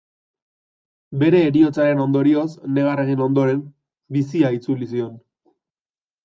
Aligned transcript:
Bere 1.23 1.41
heriotzaren 1.49 2.01
ondorioz 2.05 2.47
negar 2.79 3.03
egin 3.05 3.21
ondoren, 3.27 3.61
bizia 4.17 4.53
itzuli 4.57 4.91
zion. 4.95 5.15